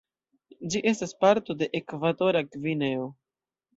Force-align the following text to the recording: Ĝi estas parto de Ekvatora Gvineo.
Ĝi 0.75 0.81
estas 0.93 1.13
parto 1.25 1.57
de 1.59 1.69
Ekvatora 1.81 2.43
Gvineo. 2.57 3.07